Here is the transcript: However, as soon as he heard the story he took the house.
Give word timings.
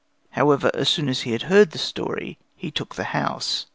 However, 0.31 0.71
as 0.73 0.89
soon 0.89 1.09
as 1.09 1.21
he 1.21 1.37
heard 1.37 1.69
the 1.69 1.77
story 1.77 2.39
he 2.55 2.71
took 2.71 2.95
the 2.95 3.03
house. 3.13 3.67